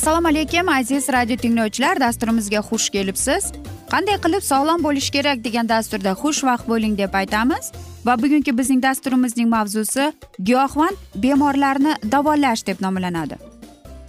assalomu 0.00 0.28
alaykum 0.28 0.68
aziz 0.68 1.08
radio 1.12 1.36
tinglovchilar. 1.36 2.00
Dasturimizga 2.00 2.60
xush 2.68 2.88
kelibsiz. 2.94 3.42
Qanday 3.92 4.16
qilib 4.24 4.44
sog'lom 4.50 4.80
bo'lish 4.86 5.10
kerak 5.16 5.42
degan 5.46 5.68
dasturda 5.68 6.14
xushvaqt 6.22 6.64
bo'ling 6.72 6.94
deb 7.00 7.12
aytamiz. 7.20 7.64
Va 8.06 8.14
bugungi 8.22 8.52
bizning 8.60 8.80
dasturimizning 8.86 9.48
mavzusi 9.56 10.06
giyohvand 10.48 10.96
bemorlarni 11.24 11.92
davolash 12.14 12.62
deb 12.68 12.80
nomlanadi. 12.86 13.36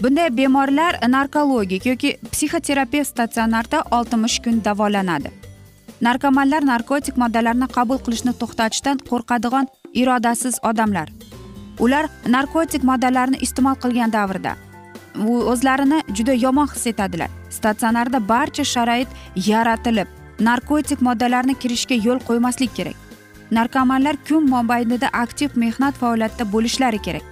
Bunday 0.04 0.30
bemorlar 0.38 0.94
narkologik 1.16 1.86
yoki 1.92 2.14
psixoterapiya 2.32 3.04
statsionarda 3.12 3.84
oltmish 3.92 4.40
kun 4.44 4.64
davolanadi. 4.70 5.30
Narkomanlar 6.08 6.72
narkotik 6.74 7.20
moddalarni 7.22 7.68
qabul 7.78 8.00
qilishni 8.06 8.38
to'xtatishdan 8.42 9.04
qo'rqadigan 9.12 9.68
irodasiz 9.94 10.56
odamlar. 10.64 11.08
Ular 11.80 12.06
narkotik 12.26 12.84
moddalarni 12.84 13.38
iste'mol 13.46 13.76
qilgan 13.84 14.20
davrda 14.20 14.71
o'zlarini 15.20 16.02
juda 16.14 16.34
yomon 16.34 16.68
his 16.68 16.88
etadilar. 16.88 17.30
Statsionarda 17.50 18.28
barcha 18.30 18.64
sharoit 18.64 19.08
yaratilib 19.36 20.08
narkotik 20.40 21.02
moddalarni 21.02 21.56
kirishga 21.56 21.96
yo'l 21.96 22.20
qo'ymaslik 22.28 22.76
kerak. 22.76 22.96
Narkomanlar 23.52 24.16
kun 24.28 24.50
mobaynida 24.50 25.08
aktiv 25.24 25.50
mehnat 25.56 25.96
faoliyatida 25.96 26.52
bo'lishlari 26.54 27.02
kerak. 27.02 27.24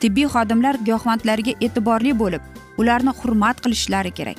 Tibbiy 0.00 0.26
xodimlar 0.34 0.74
giyohvandlarga 0.86 1.52
e'tiborli 1.60 2.18
bo'lib 2.22 2.42
ularni 2.78 3.12
hurmat 3.20 3.60
qilishlari 3.64 4.10
kerak. 4.10 4.38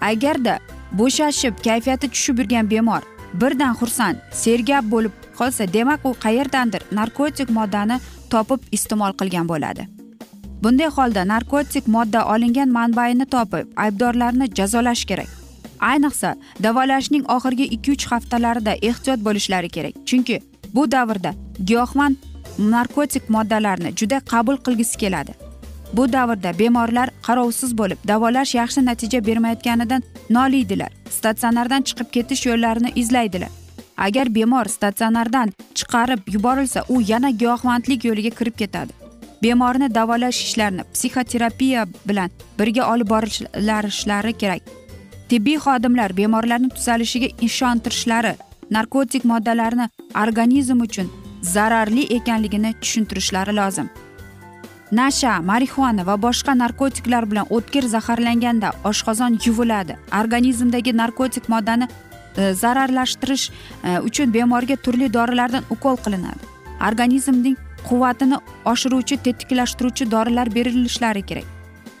Agarda 0.00 0.58
bo'shashib 0.92 1.54
kayfiyati 1.66 2.08
tushib 2.08 2.38
yurgan 2.38 2.70
bemor 2.70 3.02
birdan 3.40 3.74
xursand 3.80 4.16
sergap 4.32 4.84
bo'lib 4.94 5.12
qolsa 5.38 5.72
demak 5.72 6.06
u 6.08 6.14
qayerdandir 6.24 6.82
narkotik 6.98 7.50
moddani 7.58 8.00
topib 8.30 8.60
iste'mol 8.72 9.12
qilgan 9.20 9.48
bo'ladi. 9.52 9.95
Bunday 10.62 10.86
holda 10.96 11.24
narkotik 11.28 11.88
modda 11.88 12.24
olingan 12.34 12.68
manbaini 12.78 13.26
topib 13.26 13.66
aybdorlarni 13.76 14.46
jazolash 14.54 15.04
kerak. 15.04 15.28
Ayniqsa 15.80 16.36
davolashning 16.62 17.24
oxirgi 17.36 17.64
ikki 17.76 17.92
uch 17.92 18.06
haftalarida 18.12 18.72
ehtiyot 18.82 19.20
bo'lishlari 19.26 19.68
kerak. 19.68 19.94
Chunki 20.06 20.40
bu 20.74 20.90
davrda 20.92 21.34
giyohvand 21.64 22.16
narkotik 22.58 23.30
moddalarni 23.30 23.92
juda 23.96 24.20
qabul 24.20 24.56
qilgisi 24.56 24.98
keladi. 24.98 25.32
Bu 25.92 26.12
davrda 26.12 26.58
bemorlar 26.58 27.10
qarovsiz 27.26 27.78
bo'lib 27.78 27.98
davolash 28.08 28.54
yaxshi 28.54 28.84
natija 28.84 29.26
bermayotganidan 29.26 30.02
noliydilar. 30.30 30.90
Statsionardan 31.10 31.82
chiqib 31.82 32.10
ketish 32.12 32.46
yo'llarini 32.46 32.92
izlaydilar. 32.94 33.50
Agar 33.96 34.34
bemor 34.34 34.64
statsionardan 34.64 35.52
chiqarib 35.74 36.20
yuborilsa 36.34 36.84
u 36.88 37.00
yana 37.08 37.30
giyohvandlik 37.30 38.04
yo'liga 38.04 38.30
kirib 38.30 38.56
ketadi. 38.62 39.05
Bemorni 39.42 39.88
davolash 39.94 40.40
ishlarini 40.46 40.84
psixoterapiya 40.94 41.86
bilan 42.08 42.30
birga 42.58 42.88
olib 42.92 43.08
borilishlari 43.10 44.32
kerak. 44.32 44.62
Tibbiy 45.28 45.58
xodimlar 45.66 46.16
bemorlarni 46.16 46.68
tuzalishiga 46.76 47.28
ishontirishlari 47.48 48.34
narkotik 48.70 49.24
moddalarni 49.24 49.88
organizm 50.22 50.80
uchun 50.80 51.10
zararli 51.42 52.04
ekanligini 52.18 52.74
tushuntirishlari 52.80 53.56
lozim. 53.56 53.88
Nasha 54.92 55.40
marixuana 55.42 56.06
va 56.06 56.14
boshqa 56.26 56.54
narkotiklar 56.54 57.26
bilan 57.30 57.46
o'tkir 57.50 57.88
zaharlanganda 57.94 58.70
oshqozon 58.90 59.38
yuviladi. 59.44 59.96
Organizmdagi 60.20 60.92
narkotik 60.96 61.48
moddani 61.48 61.88
e, 62.36 62.52
zararlashtirish 62.52 63.50
e, 63.84 63.98
uchun 63.98 64.32
bemorga 64.34 64.76
turli 64.76 65.12
dorilardan 65.12 65.64
ukol 65.70 65.96
qilinadi. 66.04 66.52
Organizmning 66.88 67.56
quvvatini 67.88 68.38
oshiruvchi 68.72 69.16
tetiklashtiruvchi 69.24 70.10
dorilar 70.10 70.54
berilishlari 70.54 71.22
kerak. 71.22 71.44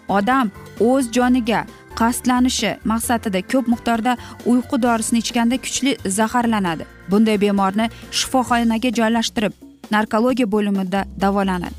Odam 0.08 0.50
o'z 0.80 1.10
joniga 1.16 1.60
qasdlanishi 2.00 2.70
maqsadida 2.92 3.40
ko'p 3.52 3.68
miqdorda 3.72 4.16
uyqu 4.52 4.82
dorisini 4.82 5.18
ichganda 5.24 5.56
kuchli 5.64 5.92
zaharlanadi. 6.18 6.84
Bunday 7.10 7.40
bemorni 7.44 7.86
shifoxonaga 8.18 8.90
joylashtirib 8.98 9.52
narkologiya 9.90 10.50
bo'limida 10.54 11.04
davolanadi. 11.20 11.76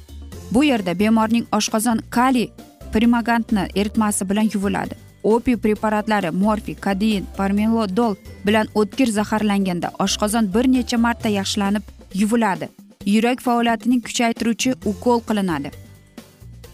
Bu 0.51 0.63
yerda 0.63 0.99
bemorning 0.99 1.45
oshqozon 1.57 1.99
kaliy 2.09 2.47
primagantni 2.93 3.67
eritmasi 3.75 4.29
bilan 4.29 4.49
yuviladi. 4.53 4.95
Opiy 5.23 5.57
preparatlari 5.63 6.31
morfiy 6.31 6.75
kadein 6.85 7.25
parmelodol 7.37 8.15
bilan 8.45 8.67
o'tkir 8.75 9.07
zaharlanganda 9.19 9.91
oshqozon 10.05 10.53
bir 10.53 10.65
necha 10.75 10.97
marta 10.97 11.29
yaxshilanib 11.29 11.83
yuviladi. 12.13 12.69
Yurak 13.13 13.41
faoliyatini 13.41 14.01
kuchaytiruvchi 14.01 14.71
ukol 14.91 15.19
qilinadi. 15.27 15.69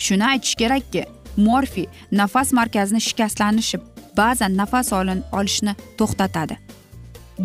Shuni 0.05 0.25
aytish 0.31 0.55
kerakki 0.61 1.03
morfiy 1.37 1.85
nafas 2.19 2.53
markazini 2.59 3.01
shikastlanishi 3.07 3.77
ba'zan 4.17 4.57
nafas 4.61 4.89
olishni 5.39 5.73
to'xtatadi. 5.99 6.57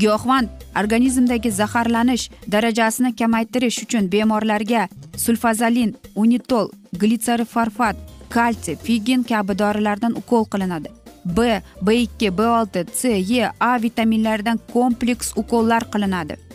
Giyohvand 0.01 0.49
organizmdagi 0.81 1.51
zaharlanish 1.61 2.25
darajasini 2.53 3.11
kamaytirish 3.21 3.83
uchun 3.85 4.11
bemorlarga 4.13 4.89
sulfazalin 5.25 5.97
unitol 6.15 6.67
glitserifarfat 7.01 7.97
kalsiy 8.31 8.77
figin 8.85 9.23
kabi 9.31 9.59
dorilardan 9.59 10.13
ukol 10.21 10.45
qilinadi. 10.53 10.89
B 11.37 11.63
b 11.83 11.89
ikki 12.03 12.31
b 12.39 12.41
olti 12.59 12.85
c 12.99 13.01
e 13.41 13.51
a 13.61 13.73
vitaminlaridan 13.83 14.59
kompleks 14.73 15.33
ukollar 15.37 15.85
qilinadi. 15.93 16.48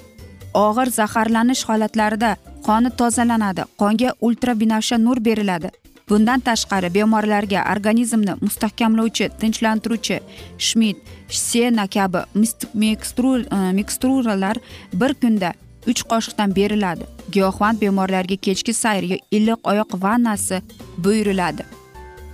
Og'ir 0.53 0.89
zaharlanish 0.99 1.63
holatlarida 1.69 2.35
qoni 2.67 2.89
tozalanadi 2.99 3.63
qonga 3.81 4.13
ultrabinafsha 4.21 4.97
nur 4.97 5.17
beriladi. 5.25 5.69
Bundan 6.09 6.39
tashqari 6.39 6.89
bemorlarga 6.93 7.63
organizmni 7.73 8.33
mustahkamlovchi 8.41 9.29
tinchlantiruvchi 9.41 10.19
shmid 10.57 10.95
sena 11.29 11.87
kabi 11.87 12.21
e, 12.35 13.71
miksturalar 13.73 14.57
bir 14.93 15.13
kunda 15.13 15.53
uch 15.87 16.03
qoshiqdan 16.11 16.55
beriladi. 16.55 17.05
Giyohvand 17.31 17.81
bemorlarga 17.81 18.35
kechki 18.35 18.73
sayr 18.73 19.03
iliq 19.31 19.59
oyoq 19.63 19.89
vannasi 20.03 20.61
buyuriladi. 20.97 21.63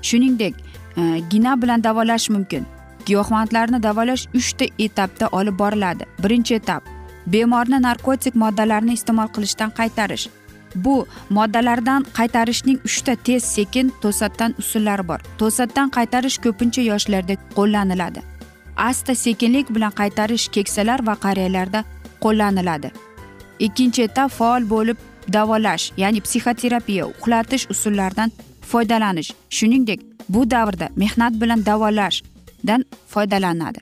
Shuningdek 0.01 0.53
e, 0.97 1.21
gina 1.29 1.61
bilan 1.61 1.83
davolash 1.83 2.29
mumkin. 2.29 2.65
Giyohvandlarni 3.05 3.83
davolash 3.83 4.27
uchta 4.33 4.65
etapda 4.79 5.27
olib 5.31 5.59
boriladi. 5.59 6.03
Birinchi 6.23 6.55
etap 6.55 6.98
bemorni 7.33 7.79
narkotik 7.81 8.35
moddalarni 8.35 8.93
iste'mol 8.97 9.29
qilishdan 9.35 9.71
qaytarish. 9.79 10.29
Bu 10.75 10.95
moddalardan 11.29 12.05
qaytarishning 12.17 12.79
uchta 12.85 13.15
tez 13.15 13.43
sekin 13.55 13.91
to'satdan 14.01 14.55
usullari 14.61 15.07
bor. 15.07 15.19
To'satdan 15.39 15.89
qaytarish 15.97 16.37
ko'pincha 16.45 16.81
yoshlarda 16.91 17.35
qo'llaniladi. 17.57 18.21
Asta 18.77 19.15
sekinlik 19.15 19.69
bilan 19.75 19.93
qaytarish 20.01 20.47
keksalar 20.55 20.99
va 21.07 21.15
qariyalarda 21.25 21.83
qo'llaniladi. 22.23 22.91
Ikkinchi 23.59 24.03
etap 24.07 24.31
faol 24.31 24.63
bo'lib 24.73 24.97
davolash 25.33 25.91
ya'ni 25.97 26.21
psixoterapiya 26.25 27.05
uxlatish 27.13 27.65
usullaridan 27.73 28.31
foydalanish. 28.71 29.31
Shuningdek 29.49 29.99
bu 30.29 30.51
davrda 30.51 30.89
mehnat 30.95 31.33
bilan 31.41 31.65
davolashdan 31.65 32.85
foydalanadi. 33.07 33.79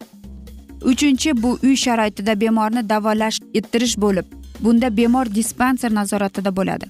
Uchinchi 0.81 1.43
bu 1.43 1.59
uy 1.63 1.75
sharoitida 1.75 2.39
bemorni 2.41 2.89
davolash 2.89 3.36
ettirish 3.53 3.97
bo'lib 3.97 4.25
bunda 4.59 4.97
bemor 4.97 5.35
dispanser 5.35 5.93
nazoratida 5.93 6.55
bo'ladi. 6.55 6.85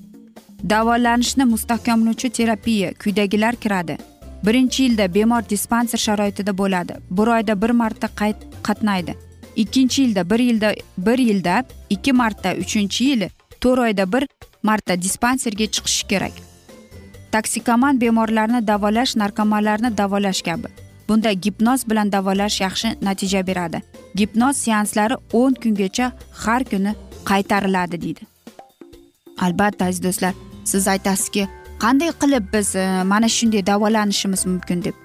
Davolanishni 0.69 1.45
mustahkamlovchi 1.45 2.30
terapiya 2.30 2.94
quyidagilar 2.94 3.56
kiradi. 3.56 3.98
Birinchi 4.45 4.83
yilda 4.83 5.13
bemor 5.13 5.50
dispanser 5.50 6.00
sharoitida 6.00 6.57
bo'ladi. 6.57 6.94
Bir 7.12 7.27
oyda 7.27 7.62
bir 7.62 7.69
marta 7.69 8.07
qayt 8.07 8.36
qatnaydi. 8.63 9.15
Ikkinchi 9.56 10.01
yilda 10.01 10.30
bir 10.30 10.39
yilda 10.39 10.74
bir 10.98 11.18
yilda 11.18 11.63
ikki 11.89 12.13
marta 12.13 12.56
uchinchi 12.56 13.03
yili 13.03 13.30
to'rt 13.62 13.80
oyda 13.80 14.12
bir 14.13 14.27
marta 14.63 15.01
dispanserga 15.01 15.65
chiqishi 15.65 16.07
kerak. 16.07 16.36
Toksikoman 17.31 18.01
bemorlarni 18.01 18.68
davolash 18.68 19.15
narkomanlarni 19.15 19.98
davolash 19.98 20.42
kabi. 20.42 20.87
Bunda 21.09 21.31
gipnoz 21.31 21.89
bilan 21.89 22.12
davolash 22.12 22.62
yaxshi 22.62 22.95
natija 23.01 23.48
beradi. 23.48 23.81
Gipnoz 24.15 24.57
seanslari 24.57 25.15
o'n 25.33 25.54
kungacha 25.54 26.12
har 26.44 26.63
kuni 26.63 26.95
qaytariladi 27.30 28.01
deydi. 28.01 28.21
Albatta 29.39 29.86
aziz 29.86 30.04
do'stlar 30.04 30.33
siz 30.65 30.88
aytasizki 30.88 31.48
qanday 31.83 32.12
qilib 32.21 32.54
biz 32.54 32.75
e, 32.75 33.04
mana 33.04 33.30
shunday 33.30 33.65
davolanishimiz 33.65 34.45
mumkin 34.45 34.83
deb. 34.83 34.95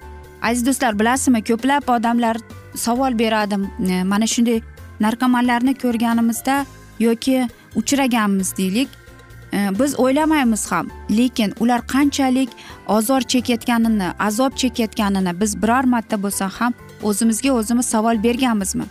Aziz 0.41 0.65
do'stlar 0.65 0.99
bilasizmi 0.99 1.43
ko'plab 1.49 1.89
odamlar 1.95 2.37
savol 2.75 3.19
beradi 3.19 3.59
e, 3.89 4.03
mana 4.03 4.27
shunday 4.27 4.61
narkomanlarni 4.99 5.73
ko'rganimizda 5.83 6.65
yoki 6.99 7.47
uchraganmiz 7.75 8.57
deylik. 8.57 8.89
Э, 9.53 9.79
biz 9.79 9.99
o'ylamaymiz 9.99 10.71
ham 10.71 10.87
lekin 11.17 11.53
ular 11.59 11.81
qanchalik 11.87 12.49
ozor 12.87 13.21
chekayotganini 13.21 14.07
azob 14.19 14.55
chekayotganini 14.55 15.41
biz 15.41 15.61
biror 15.61 15.83
marta 15.83 16.17
bo'lsa 16.23 16.49
ham 16.57 16.73
o'zimizga 17.03 17.51
o'zimiz 17.51 17.85
savol 17.85 18.23
berganmizmi? 18.23 18.85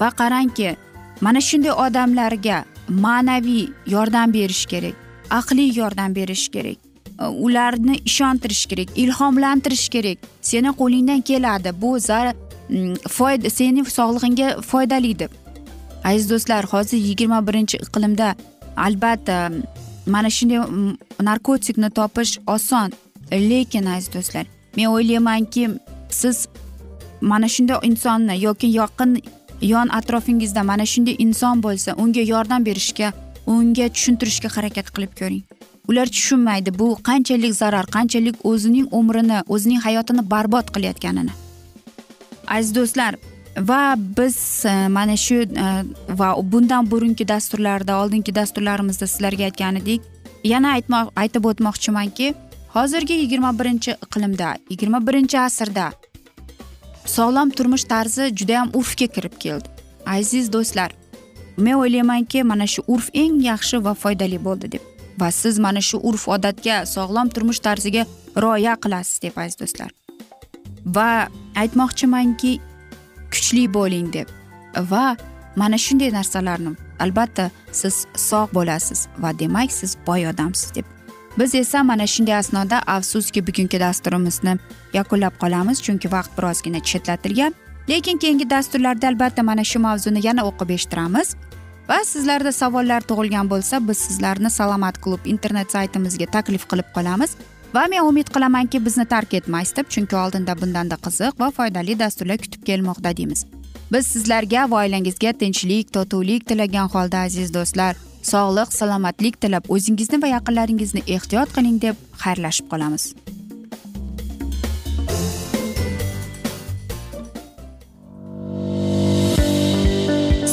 Va 0.00 0.08
qarangki 0.20 0.76
mana 1.20 1.40
shunday 1.40 1.72
odamlarga 1.86 2.64
ma'naviy 2.88 3.66
yordam 3.86 4.32
berish 4.32 4.66
kerak 4.72 4.94
aqliy 5.30 5.78
yordam 5.78 6.14
berish 6.14 6.48
kerak 6.48 6.78
e, 7.22 7.24
ularni 7.26 7.96
ishontirish 8.04 8.66
kerak 8.66 8.88
ilhomlantirish 8.96 9.88
kerak. 9.88 10.18
Seni 10.40 10.70
qo'lingdan 10.80 11.20
keladi 11.20 11.70
bu 11.82 11.98
zar 12.00 12.26
mm, 12.68 12.94
foyda 13.16 13.50
seni 13.50 13.84
sog'lig'ingga 13.98 14.48
foydali 14.70 15.18
deb 15.18 15.30
aziz 16.04 16.30
do'stlar 16.30 16.64
hozir 16.64 16.98
yigirma 16.98 17.46
birinchi 17.46 17.76
iqlimda 17.76 18.34
albatta 18.76 19.50
mana 20.06 20.30
shunday 20.30 20.58
mm, 20.58 20.96
narkotikni 21.28 21.90
topish 21.90 22.38
oson 22.46 22.92
lekin 23.32 23.86
aziz 23.86 24.12
do'stlar 24.14 24.46
men 24.76 24.86
o'ylaymanki 24.86 25.68
siz 26.20 26.48
mana 27.20 27.48
shunday 27.48 27.78
insonni 27.82 28.42
yoki 28.46 28.66
yaqin 28.66 29.22
yon 29.62 29.88
atrofingizda 29.88 30.62
mana 30.62 30.86
shunday 30.86 31.16
inson 31.18 31.62
bo'lsa 31.62 31.94
unga 32.02 32.20
yordam 32.20 32.66
berishga 32.66 33.12
unga 33.46 33.88
tushuntirishga 33.88 34.48
harakat 34.56 34.90
qilib 34.94 35.12
ko'ring. 35.20 35.42
Ular 35.88 36.06
tushunmaydi 36.06 36.78
bu 36.78 36.88
qanchalik 37.08 37.54
zarar 37.54 37.86
qanchalik 37.96 38.36
o'zining 38.50 38.86
umrini 38.98 39.38
o'zining 39.48 39.80
hayotini 39.86 40.30
barbod 40.30 40.72
qilayotganini. 40.74 41.32
Aziz 42.46 42.74
do'stlar 42.74 43.16
va 43.56 43.94
biz 43.96 44.64
e, 44.64 44.88
mana 44.88 45.16
shu 45.16 45.34
e, 45.34 45.84
va 46.08 46.34
bundan 46.42 46.90
burungi 46.90 47.28
dasturlarda 47.28 48.02
oldingi 48.02 48.34
dasturlarimizda 48.34 49.06
sizlarga 49.06 49.44
aytgan 49.44 49.76
edik 49.76 50.02
yana 50.44 50.74
aytmoq 50.76 51.12
aytib 51.16 51.44
o'tmoqchimanki 51.50 52.34
hozirgi 52.74 53.12
yigirma 53.22 53.58
birinchi 53.58 53.96
iqlimda 54.06 54.56
yigirma 54.70 55.06
birinchi 55.06 55.38
asrda 55.40 55.92
sog'lom 57.06 57.50
turmush 57.50 57.84
tarzi 57.84 58.30
judayam 58.36 58.70
urfga 58.74 59.06
kirib 59.06 59.34
keldi. 59.38 59.68
Aziz 60.06 60.52
do'stlar 60.52 60.92
men 61.56 61.74
o'ylaymanki 61.74 62.42
mana 62.42 62.66
shu 62.66 62.82
urf 62.86 63.10
eng 63.14 63.40
yaxshi 63.40 63.84
va 63.84 63.94
foydali 63.94 64.38
bo'ldi 64.46 64.72
deb 64.72 64.82
va 65.20 65.30
siz 65.30 65.58
mana 65.58 65.80
shu 65.80 66.00
urf 66.08 66.28
odatga 66.28 66.84
sog'lom 66.94 67.28
turmush 67.28 67.60
tarziga 67.66 68.06
rioya 68.36 68.76
qilasiz 68.82 69.22
deb 69.22 69.38
aziz 69.42 69.58
do'stlar. 69.60 69.90
Va 70.96 71.28
aytmoqchimanki 71.62 72.60
kuchli 73.30 73.64
bo'ling 73.76 74.12
deb. 74.12 74.28
Va 74.90 75.16
mana 75.56 75.78
shunday 75.78 76.10
narsalarni 76.12 76.76
albatta 77.00 77.50
siz 77.72 78.06
sog' 78.28 78.52
bo'lasiz 78.56 79.06
va 79.18 79.32
demak 79.38 79.72
siz 79.72 79.96
boy 80.06 80.28
odamsiz 80.32 80.74
deb. 80.74 80.84
Biz 81.38 81.54
esa 81.54 81.82
mana 81.82 82.06
shunday 82.06 82.36
asnoda 82.36 82.80
afsuski 82.86 83.46
bugungi 83.46 83.80
dasturimizni 83.80 84.56
yakunlab 84.92 85.34
qolamiz 85.42 85.82
chunki 85.84 86.12
vaqt 86.12 86.32
birozgina 86.38 86.80
chetlatilgan. 86.80 87.54
Lekin 87.88 88.18
keyingi 88.18 88.50
dasturlarda 88.50 89.08
albatta 89.08 89.42
mana 89.42 89.64
shu 89.64 89.78
mavzuni 89.78 90.26
yana 90.26 90.42
o'qib 90.48 90.70
eshittiramiz. 90.76 91.36
Va 91.88 91.98
sizlarda 92.04 92.52
savollar 92.52 93.04
tug'ilgan 93.10 93.50
bo'lsa 93.50 93.78
biz 93.88 93.98
sizlarni 94.06 94.50
salomat 94.50 94.96
klub 95.04 95.28
internet 95.32 95.70
saytimizga 95.76 96.26
taklif 96.26 96.64
qilib 96.70 96.88
qolamiz. 96.96 97.36
Va 97.76 97.84
men 97.92 98.06
umid 98.08 98.28
qilamanki 98.34 98.78
bizni 98.84 99.04
tark 99.12 99.34
etmaysiz 99.36 99.76
deb 99.76 99.88
chunki 99.94 100.16
oldinda 100.16 100.54
bundanda 100.60 100.96
qiziq 101.06 101.40
va 101.42 101.48
foydali 101.56 101.98
dasturlar 102.02 102.38
kutib 102.44 102.62
kelmoqda 102.68 103.12
deymiz. 103.18 103.44
Biz 103.92 104.06
sizlarga 104.14 104.62
va 104.70 104.78
oilangizga 104.84 105.32
tinchlik 105.42 105.92
totuvlik 105.96 106.46
tilagan 106.48 106.88
holda 106.94 107.26
aziz 107.28 107.52
do'stlar 107.56 108.00
sog'lik 108.30 108.72
salomatlik 108.78 109.36
tilab 109.42 109.68
o'zingizni 109.76 110.22
va 110.22 110.32
yaqinlaringizni 110.32 111.02
ehtiyot 111.16 111.52
qiling 111.56 111.78
deb 111.84 112.00
xayrlashib 112.24 112.72
qolamiz. 112.72 113.04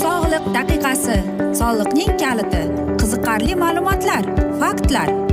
Sog'liq 0.04 0.50
daqiqasi 0.58 1.20
soliqning 1.62 2.18
kaliti 2.24 2.64
qiziqarli 3.02 3.62
ma'lumotlar 3.64 4.24
faktlar. 4.64 5.33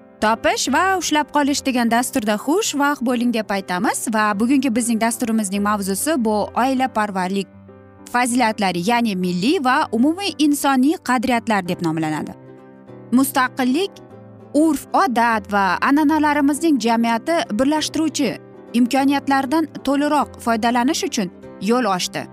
Topish 0.21 0.67
va 0.73 0.81
ushlab 1.01 1.31
qolish 1.35 1.61
degan 1.67 1.89
dasturda 1.91 2.35
xush 2.41 2.75
vaqt 2.81 3.01
bo'ling 3.07 3.31
deb 3.33 3.53
aytamiz 3.55 4.01
va 4.15 4.25
bugungi 4.41 4.69
bizning 4.75 4.99
dasturimizning 5.03 5.63
mavzusi 5.67 6.13
bu 6.25 6.35
oila 6.63 6.87
parvarlik 6.97 7.47
fazilatlari 8.13 8.83
ya'ni 8.89 9.15
milliy 9.23 9.57
va 9.67 9.77
umumiy 9.97 10.35
insoniy 10.45 10.99
qadriyatlar 11.09 11.67
deb 11.69 11.81
nomlanadi. 11.87 12.35
Mustaqillik 13.17 14.03
urf 14.63 14.83
odat 15.03 15.49
va 15.55 15.65
an'analarimizning 15.89 16.77
jamiyati 16.85 17.39
birlashtiruvchi 17.59 18.29
imkoniyatlaridan 18.79 19.71
to'liqroq 19.89 20.37
foydalanish 20.45 21.03
uchun 21.09 21.33
yo'l 21.71 21.89
ochdi. 21.95 22.25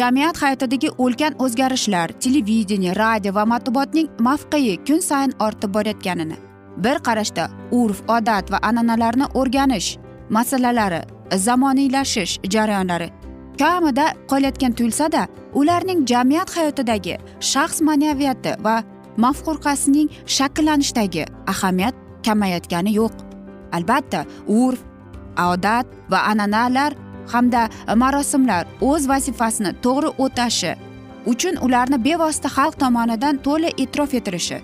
Jamiyat 0.00 0.42
hayotidagi 0.42 0.94
ulkan 0.98 1.36
o'zgarishlar 1.44 2.16
televideniye 2.24 2.96
radio 2.96 3.34
va 3.34 3.44
matbuotning 3.52 4.08
mavqei 4.30 4.76
kun 4.88 5.00
sayin 5.10 5.38
ortib 5.50 5.74
borayotganini 5.78 6.45
bir 6.84 6.96
qarashda 7.06 7.44
urf 7.80 8.02
odat 8.16 8.52
va 8.52 8.58
an'analarni 8.68 9.26
o'rganish 9.34 9.88
masalalari 10.30 11.00
zamoniylashish 11.46 12.32
jarayonlari 12.54 13.08
kamida 13.58 14.06
qolayotgan 14.30 14.72
tuyulsada 14.72 15.22
ularning 15.54 16.00
jamiyat 16.12 16.50
hayotidagi 16.56 17.14
shaxs 17.40 17.80
ma'naviyati 17.88 18.52
va 18.64 18.76
mafqurqasining 19.24 20.08
shakllanishdagi 20.36 21.24
ahamiyat 21.52 21.94
kamayotgani 22.26 22.92
yo'q. 23.00 23.14
Albatta 23.72 24.24
urf 24.48 24.80
odat 25.52 25.86
va 26.10 26.18
an'analar 26.30 26.92
hamda 27.32 27.62
marosimlar 28.02 28.64
o'z 28.80 29.08
vazifasini 29.08 29.72
to'g'ri 29.84 30.10
o'tashi 30.24 30.72
uchun 31.32 31.54
ularni 31.66 31.98
bevosita 32.06 32.48
xalq 32.56 32.74
tomonidan 32.82 33.36
to'la 33.46 33.70
e'tirof 33.82 34.14
etilishi 34.18 34.58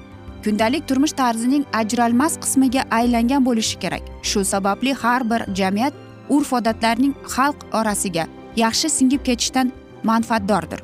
kundalik 0.45 0.89
turmush 0.89 1.13
tarzining 1.13 1.65
ajralmas 1.81 2.39
qismiga 2.43 2.83
aylangan 2.91 3.45
bo'lishi 3.49 3.79
kerak. 3.79 4.03
Shu 4.23 4.45
sababli 4.45 4.93
har 5.03 5.31
bir 5.31 5.43
jamiyat 5.55 5.95
urf 6.29 6.53
odatlarning 6.53 7.15
xalq 7.35 7.59
orasiga 7.73 8.27
yaxshi 8.57 8.89
singib 8.99 9.23
ketishdan 9.29 9.73
manfaatdordir. 10.05 10.81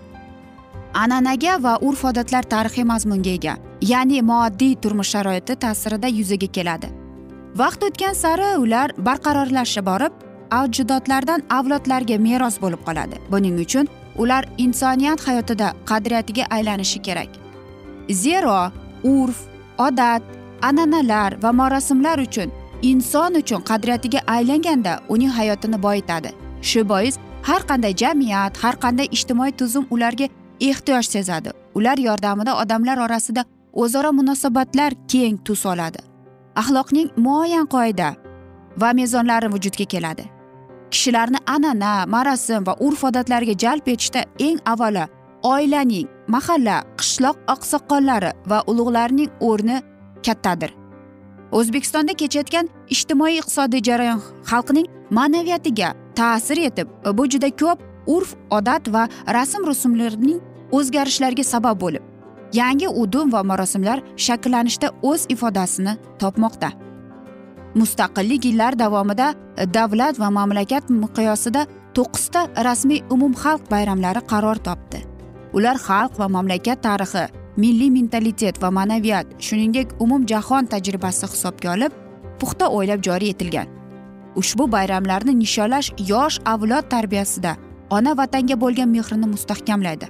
An'anaga 0.95 1.63
va 1.63 1.79
urf 1.89 2.05
odatlar 2.05 2.43
tarixiy 2.43 2.85
mazmunga 2.85 3.31
ega 3.39 3.55
ya'ni 3.93 4.23
moddiy 4.23 4.75
turmush 4.83 5.11
sharoiti 5.15 5.57
ta'sirida 5.65 6.09
yuzaga 6.19 6.49
keladi. 6.57 6.89
Vaqt 7.61 7.85
o'tgan 7.89 8.15
sari 8.23 8.49
ular 8.65 8.89
barqarorlashib 9.09 9.87
borib 9.91 10.13
ajdodlardan 10.51 11.43
avlodlarga 11.59 12.19
meros 12.19 12.57
bo'lib 12.63 12.83
qoladi. 12.89 13.17
Buning 13.33 13.57
uchun 13.65 13.89
ular 14.23 14.45
insoniyat 14.59 15.21
hayotida 15.29 15.69
qadriyatiga 15.91 16.45
aylanishi 16.57 17.03
kerak. 17.03 17.31
Zero 18.11 18.71
urf 19.05 19.39
odat 19.79 20.23
an'analar 20.63 21.43
va 21.43 21.53
marosimlar 21.53 22.19
uchun 22.19 22.51
inson 22.83 23.35
uchun 23.35 23.63
qadriyatiga 23.71 24.21
aylanganda 24.27 25.01
uning 25.09 25.31
hayotini 25.31 25.83
boyitadi. 25.83 26.31
Shu 26.63 26.89
bois 26.89 27.19
har 27.43 27.63
qanday 27.71 27.95
jamiyat 28.03 28.57
har 28.63 28.77
qanday 28.85 29.09
ijtimoiy 29.17 29.53
tuzum 29.53 29.87
ularga 29.91 30.29
ehtiyoj 30.61 31.07
sezadi. 31.07 31.51
Ular 31.75 31.99
yordamida 31.99 32.57
odamlar 32.63 32.99
orasida 32.99 33.45
o'zaro 33.73 34.13
munosabatlar 34.13 34.93
keng 35.09 35.39
tus 35.45 35.67
oladi. 35.67 35.99
Axloqning 36.57 37.11
muayyan 37.17 37.67
qoida 37.67 38.17
va 38.81 38.93
mezonlari 38.93 39.49
vujudga 39.55 39.85
keladi. 39.85 40.25
Kishilarni 40.91 41.39
an'ana 41.47 42.07
marosim 42.07 42.67
va 42.67 42.75
urf 42.81 43.05
odatlarga 43.05 43.55
jalb 43.65 43.89
etishda 43.89 44.25
eng 44.39 44.59
avvalo 44.73 45.05
oilaning 45.43 46.09
mahalla 46.35 46.77
qishloq 46.99 47.37
oqsoqollari 47.55 48.33
va 48.51 48.59
ulug'larning 48.71 49.31
o'rni 49.49 49.79
kattadir. 50.27 50.75
O'zbekistonda 51.59 52.13
kechayotgan 52.21 52.69
ijtimoiy 52.95 53.39
iqtisodiy 53.41 53.83
jarayon 53.89 54.21
xalqning 54.51 54.89
ma'naviyatiga 55.19 55.95
ta'sir 56.19 56.59
etib 56.69 56.89
bu 57.19 57.25
juda 57.33 57.51
ko'p 57.63 57.79
urf 58.15 58.35
odat 58.59 58.93
va 58.95 59.09
rasm 59.37 59.65
rusumlarning 59.71 60.41
o'zgarishlarga 60.77 61.45
sabab 61.53 61.81
bo'lib 61.85 62.05
yangi 62.53 62.89
udum 62.89 63.33
va 63.33 63.43
marosimlar 63.51 63.99
shakllanishda 64.27 64.89
o'z 65.11 65.27
ifodasini 65.35 65.97
topmoqda. 66.21 66.71
Mustaqillik 67.81 68.45
yillar 68.45 68.79
davomida 68.79 69.35
davlat 69.75 70.21
va 70.21 70.31
mamlakat 70.39 70.91
miqyosida 71.03 71.67
to'qqizta 71.97 72.41
rasmiy 72.69 73.05
umumxalq 73.15 73.71
bayramlari 73.71 74.21
qaror 74.33 74.59
topdi. 74.69 74.99
Ular 75.53 75.77
xalq 75.87 76.19
va 76.21 76.29
mamlakat 76.29 76.83
tarixi 76.83 77.25
milliy 77.57 77.91
mentalitet 77.91 78.63
va 78.63 78.71
ma'naviyat 78.71 79.27
shuningdek 79.47 79.89
umumjahon 80.05 80.67
tajribasi 80.73 81.27
hisobga 81.33 81.73
olib 81.77 81.93
puxta 82.41 82.69
o'ylab 82.77 83.03
joriy 83.03 83.31
etilgan. 83.35 83.67
Ushbu 84.41 84.69
bayramlarni 84.75 85.35
nishonlash 85.43 85.91
yosh 86.11 86.39
avlod 86.45 86.87
tarbiyasida 86.95 87.57
ona 87.91 88.17
vatanga 88.21 88.61
bo'lgan 88.63 88.89
mehrini 88.89 89.27
mustahkamlaydi. 89.35 90.07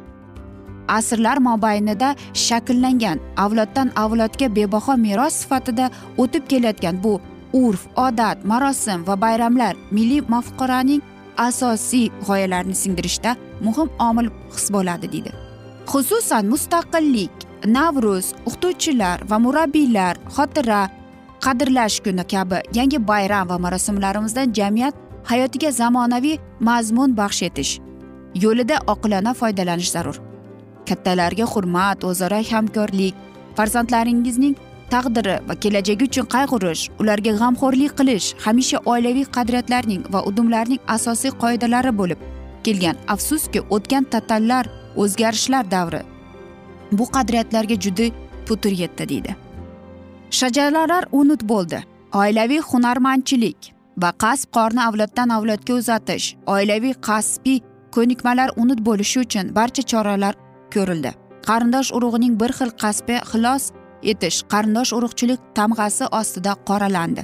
Asrlar 0.89 1.39
mobaynida 1.49 2.15
shakllangan 2.47 3.19
avloddan 3.45 3.93
avlodga 4.05 4.47
bebaho 4.57 4.97
meros 4.97 5.35
sifatida 5.41 5.91
o'tib 6.23 6.45
kelayotgan 6.51 7.03
bu 7.05 7.21
urf 7.53 7.87
odat 7.97 8.45
marosim 8.45 9.07
va 9.09 9.21
bayramlar 9.21 9.75
milliy 9.91 10.23
mafquraning 10.35 11.03
asosiy 11.37 12.09
g'oyalarini 12.27 12.75
singdirishda 12.83 13.37
muhim 13.67 13.89
omil 14.09 14.29
his 14.55 14.67
bo'ladi 14.75 15.13
deydi. 15.13 15.33
Xususan 15.93 16.45
mustaqillik 16.53 17.35
navruz 17.77 18.27
o'qituvchilar 18.49 19.19
va 19.31 19.37
murabbiylar 19.45 20.15
xotira 20.37 20.83
qadrlash 21.45 21.97
kuni 22.05 22.25
kabi 22.33 22.59
yangi 22.79 22.99
bayram 23.11 23.49
va 23.51 23.59
marosimlarimizdan 23.65 24.53
jamiyat 24.59 24.95
hayotiga 25.31 25.71
zamonaviy 25.81 26.39
mazmun 26.69 27.17
baxsh 27.21 27.43
etish 27.49 27.73
yo'lida 28.45 28.77
oqilona 28.93 29.33
foydalanish 29.41 29.91
zarur. 29.97 30.17
Kattalarga 30.89 31.45
hurmat 31.53 32.05
o'zaro 32.11 32.41
hamkorlik 32.51 33.15
farzandlaringizning 33.57 34.55
taqdiri 34.93 35.37
va 35.49 35.55
kelajagi 35.63 36.05
uchun 36.11 36.27
qayg'urish 36.35 36.83
ularga 37.01 37.33
g'amxo'rlik 37.41 37.93
qilish 37.99 38.27
hamisha 38.45 38.79
oilaviy 38.93 39.27
qadriyatlarning 39.37 40.03
va 40.13 40.21
udumlarning 40.29 40.81
asosiy 40.97 41.33
qoidalari 41.43 41.93
bo'lib 42.01 42.21
kelgan 42.69 42.97
afsuski 43.15 43.61
o'tgan 43.75 44.05
totallar 44.13 44.65
o'zgarishlar 45.03 45.71
davri 45.71 46.03
bu 46.93 47.05
qadriyatlarga 47.15 47.77
juda 47.85 48.07
putur 48.47 48.73
yetdi 48.83 49.09
deydi. 49.09 49.37
Shajaralar 50.31 51.05
unut 51.13 51.43
bo'ldi. 51.49 51.79
Oilaviy 52.15 52.61
hunarmandchilik 52.71 53.73
va 54.03 54.11
kasb 54.23 54.49
qorni 54.57 54.83
avloddan 54.89 55.29
avlodga 55.37 55.75
uzatish 55.81 56.27
oilaviy 56.55 56.95
kasbiy 57.09 57.59
ko'nikmalar 57.97 58.51
unut 58.57 58.81
bo'lishi 58.89 59.21
uchun 59.25 59.55
barcha 59.59 59.83
choralar 59.93 60.35
ko'rildi. 60.75 61.13
Qarindosh 61.49 61.91
urug'ning 61.97 62.35
bir 62.41 62.53
xil 62.59 62.71
kasbi 62.83 63.17
xilos 63.31 63.65
etish 64.13 64.39
qarindosh 64.53 64.93
urug'chilik 64.99 65.41
tamg'asi 65.59 66.05
ostida 66.21 66.53
qoralandi. 66.69 67.23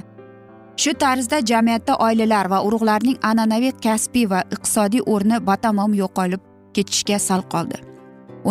Shu 0.77 0.93
tarzda 0.93 1.39
jamiyatda 1.51 1.95
oilalar 1.95 2.49
va 2.53 2.61
urug'larning 2.67 3.17
an'anaviy 3.29 3.73
kasbiy 3.85 4.29
va 4.29 4.39
iqtisodiy 4.55 5.03
o'rni 5.13 5.39
batamom 5.49 5.93
yo'qolib 6.01 6.41
ketishga 6.75 7.19
sal 7.19 7.43
qoldi. 7.53 7.77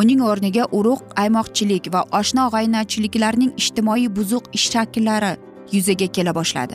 Uning 0.01 0.23
o'rniga 0.31 0.65
urug' 0.79 1.05
aymoqchilik 1.23 1.91
va 1.95 2.05
oshna 2.21 2.47
og'aynachiliklarning 2.49 3.53
ijtimoiy 3.63 4.09
buzuq 4.17 4.49
ish 4.59 4.71
shakllari 4.73 5.33
yuzaga 5.75 6.09
kela 6.17 6.35
boshladi. 6.39 6.75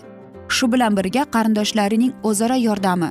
Shu 0.56 0.72
bilan 0.74 0.96
birga 0.98 1.26
qarindoshlarining 1.36 2.14
o'zaro 2.30 2.58
yordami 2.68 3.10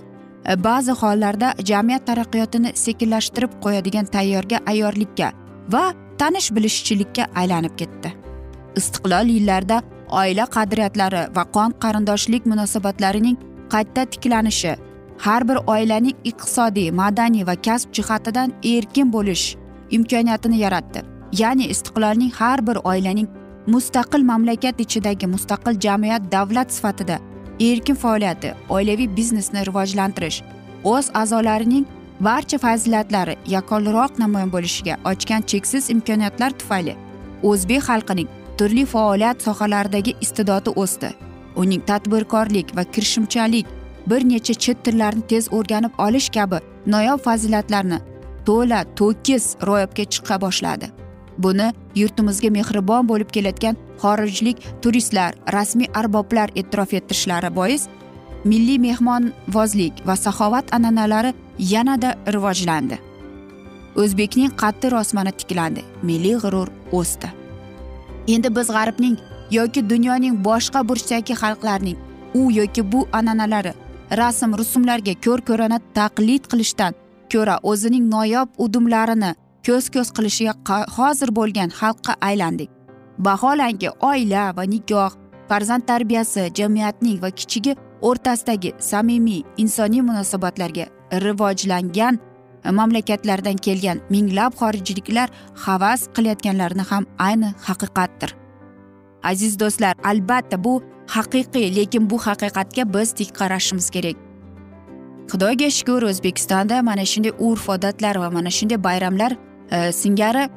e, 0.50 0.54
ba'zi 0.66 0.92
hollarda 1.00 1.52
jamiyat 1.70 2.06
taraqqiyotini 2.08 2.70
sekinlashtirib 2.84 3.52
qo'yadigan 3.64 4.06
tayyorga 4.14 4.58
ayyorlikka 4.72 5.32
va 5.74 5.84
tanish 6.20 6.48
bilishchilikka 6.56 7.28
aylanib 7.40 7.76
ketdi. 7.80 8.14
Istiqlol 8.80 9.26
yillarida 9.36 9.82
oila 10.20 10.46
qadriyatlari 10.56 11.22
va 11.36 11.44
qon 11.56 11.74
qarindoshlik 11.82 12.46
munosabatlarining 12.46 13.36
qayta 13.72 14.04
tiklanishi 14.12 14.76
har 15.26 15.48
bir 15.48 15.58
oilaning 15.74 16.16
iqtisodiy 16.30 16.90
madaniy 17.00 17.46
va 17.46 17.54
kasb 17.66 17.92
jihatidan 17.92 18.52
erkin 18.74 19.12
bo'lish 19.12 19.56
imkoniyatini 19.90 20.58
yaratdi. 20.64 21.02
Ya'ni 21.32 21.66
istiqlolning 21.74 22.32
har 22.40 22.66
bir 22.66 22.76
oilaning 22.84 23.28
mustaqil 23.66 24.22
mamlakat 24.24 24.80
ichidagi 24.80 25.26
mustaqil 25.26 25.80
jamiyat 25.80 26.32
davlat 26.32 26.72
sifatida 26.72 27.18
erkin 27.60 27.94
faoliyati 27.94 28.54
oilaviy 28.68 29.16
biznesni 29.16 29.66
rivojlantirish 29.66 30.42
o'z 30.84 31.10
a'zolarining 31.20 31.84
barcha 32.20 32.58
fazilatlari 32.58 33.34
yakunroq 33.56 34.18
namoyon 34.22 34.52
bo'lishiga 34.52 34.96
ochgan 35.10 35.42
cheksiz 35.52 35.90
imkoniyatlar 35.94 36.50
tufayli 36.60 36.94
o'zbek 37.50 37.82
xalqining 37.88 38.28
turli 38.58 38.84
faoliyat 38.86 39.42
sohalaridagi 39.42 40.14
iste'dodi 40.20 40.70
o'sdi. 40.82 41.10
Uning 41.56 41.82
tadbirkorlik 41.86 42.76
va 42.76 42.84
kirishimchalik 42.84 43.66
bir 44.10 44.24
necha 44.30 44.54
chet 44.54 44.84
tillarni 44.84 45.22
tez 45.30 45.48
o'rganib 45.56 45.92
olish 46.06 46.28
kabi 46.36 46.58
noyob 46.94 47.20
fazilatlarni 47.26 47.98
to'la 48.46 48.80
to'kis 48.98 49.44
ro'yobga 49.68 50.04
chiqa 50.14 50.40
boshladi. 50.44 50.86
Buni 51.44 51.68
yurtimizga 52.00 52.50
mehribon 52.58 53.08
bo'lib 53.10 53.30
kelayotgan 53.36 53.76
xorijlik 54.02 54.56
turistlar 54.82 55.32
rasmiy 55.56 55.90
arboblar 56.00 56.48
e'tirof 56.60 56.94
etishlari 57.00 57.50
bois 57.58 57.82
milliy 58.50 58.78
mehmonvozlik 58.86 59.94
va 60.08 60.16
saxovat 60.24 60.74
an'analari 60.76 61.34
yanada 61.72 62.10
rivojlandi. 62.34 62.96
O'zbekning 64.02 64.50
qaddi 64.62 64.86
rosmani 64.96 65.32
tiklandi 65.40 65.82
milliy 66.02 66.36
g'urur 66.42 66.68
o'sdi. 67.00 67.37
Endi 68.34 68.56
biz 68.56 68.68
g'arbning 68.76 69.16
yoki 69.58 69.80
dunyoning 69.90 70.44
boshqa 70.48 70.88
burchidagi 70.88 71.34
xalqlarning 71.42 71.98
u 72.40 72.52
yoki 72.60 72.82
bu 72.92 73.00
an'analari 73.18 73.72
rasm 74.20 74.50
rusumlarga 74.60 75.14
ko'r 75.24 75.40
ko'rona 75.48 75.78
taqlid 75.98 76.44
qilishdan 76.52 76.92
ko'ra 77.32 77.56
o'zining 77.70 78.04
noyob 78.14 78.48
udumlarini 78.64 79.32
ko'z 79.66 79.90
ko'z 79.94 80.08
qilishiga 80.16 80.54
hozir 80.96 81.30
bo'lgan 81.38 81.70
xalqqa 81.80 82.12
aylandik. 82.28 82.70
Vaholanki 83.26 83.88
oila 84.10 84.44
va 84.56 84.64
nikoh 84.74 85.12
farzand 85.48 85.84
tarbiyasi 85.90 86.42
jamiyatning 86.58 87.18
va 87.22 87.30
kichigi 87.30 87.72
o'rtasidagi 88.08 88.70
samimiy 88.90 89.42
insoniy 89.62 90.02
munosabatlarga 90.08 90.86
rivojlangan 91.24 92.18
mamlakatlardan 92.64 93.56
kelgan 93.56 94.00
minglab 94.10 94.52
xorijliklar 94.60 95.28
havas 95.54 96.08
qilayotganlarini 96.14 96.84
ham 96.90 97.06
ayni 97.18 97.54
haqiqatdir. 97.66 98.34
Aziz 99.22 99.60
do'stlar 99.60 99.94
albatta 100.04 100.64
bu 100.64 100.82
haqiqiy 101.06 101.76
lekin 101.76 102.10
bu 102.10 102.18
haqiqatga 102.18 102.82
biz 102.94 103.12
tik 103.12 103.34
qarashimiz 103.38 103.90
kerak. 103.90 104.16
Xudoga 105.30 105.70
shukur 105.78 106.02
o'zbekistonda 106.10 106.82
mana 106.82 107.04
shunday 107.04 107.32
urf 107.38 107.68
odatlar 107.68 108.16
va 108.16 108.30
mana 108.30 108.50
shunday 108.50 108.84
bayramlar 108.84 109.32
e, 109.70 109.92
singari 109.92 110.48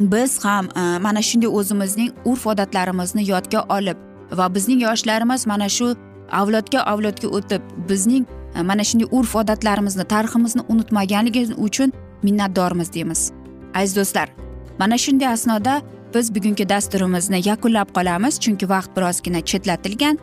biz 0.00 0.44
ham 0.44 0.68
e, 0.76 0.98
mana 0.98 1.22
shunday 1.22 1.50
o'zimizning 1.58 2.10
urf 2.24 2.46
odatlarimizni 2.46 3.22
yodga 3.30 3.60
olib 3.76 3.98
va 4.38 4.54
bizning 4.54 4.82
yoshlarimiz 4.82 5.46
mana 5.46 5.68
shu 5.68 5.94
avlodga 6.40 6.80
avlodga 6.92 7.28
o'tib 7.38 7.62
bizning 7.88 8.26
E, 8.56 8.62
mana 8.62 8.84
shunday 8.84 9.08
urf 9.10 9.36
odatlarimizni 9.36 10.04
tariximizni 10.04 10.62
unutmaganligi 10.68 11.54
uchun 11.56 11.92
minnatdormiz 12.22 12.92
deymiz. 12.94 13.32
Aziz 13.74 13.96
do'stlar 13.96 14.28
mana 14.78 14.98
shunday 14.98 15.28
asnoda 15.28 15.82
biz 16.14 16.34
bugungi 16.34 16.68
dasturimizni 16.68 17.48
yakunlab 17.48 17.88
qolamiz 17.96 18.40
chunki 18.40 18.68
vaqt 18.68 18.96
birozgina 18.96 19.40
chetlatilgan. 19.40 20.18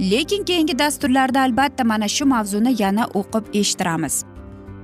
Lekin 0.00 0.44
keyingi 0.44 0.78
dasturlarda 0.78 1.40
albatta 1.40 1.84
mana 1.84 2.08
shu 2.08 2.26
mavzuni 2.26 2.82
yana 2.82 3.04
o'qib 3.20 3.44
eshittiramiz. 3.60 4.24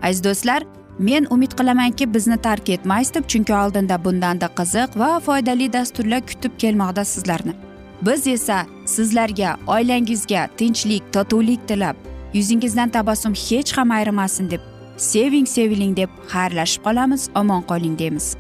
Aziz 0.03 0.25
do'stlar 0.25 0.63
men 0.99 1.27
umid 1.31 1.53
qilamanki 1.59 2.15
bizni 2.15 2.37
tark 2.37 2.69
etmaysiz 2.69 3.15
deb 3.15 3.25
chunki 3.29 3.55
oldinda 3.55 4.05
bundanda 4.05 4.49
qiziq 4.59 4.99
va 4.99 5.21
foydali 5.21 5.73
dasturlar 5.73 6.21
kutib 6.27 6.53
kelmoqda 6.59 7.05
sizlarni. 7.05 7.55
Biz 8.03 8.27
esa 8.27 8.67
sizlarga 8.87 9.57
oilangizga 9.67 10.49
tinchlik 10.59 11.13
totuvlik 11.13 11.69
tilab 11.69 11.97
yuzingizdan 12.35 12.91
tabassum 12.97 13.35
hech 13.35 13.73
ham 13.77 13.91
ayrimasin 13.91 14.51
deb 14.51 14.61
seving 14.97 15.47
seviling 15.47 15.97
deb 15.97 16.11
xayrlashib 16.33 16.83
qolamiz 16.87 17.31
omon 17.41 17.63
qoling 17.71 17.99
deymiz. 17.99 18.37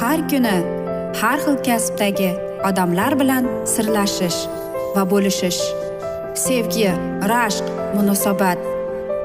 Har 0.00 0.18
kuni 0.30 0.56
har 1.20 1.38
xil 1.44 1.56
kasbdagi 1.68 2.30
odamlar 2.68 3.12
bilan 3.20 3.44
sirlashish 3.72 4.40
va 4.94 5.02
bo'lishish 5.12 5.62
sevgi 6.46 6.90
rashq 7.32 7.66
munosabat 7.96 8.73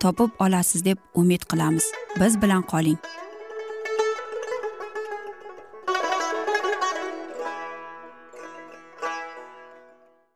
topib 0.00 0.30
olasiz 0.38 0.84
deb 0.84 0.98
umid 1.14 1.42
qilamiz. 1.50 1.84
Biz 2.20 2.42
bilan 2.42 2.62
qoling. 2.62 2.98